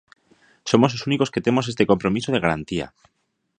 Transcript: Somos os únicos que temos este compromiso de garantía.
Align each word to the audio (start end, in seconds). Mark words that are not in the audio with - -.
Somos 0.71 0.91
os 0.97 1.05
únicos 1.09 1.31
que 1.33 1.45
temos 1.45 1.65
este 1.71 1.89
compromiso 1.91 2.29
de 2.31 2.43
garantía. 2.45 2.87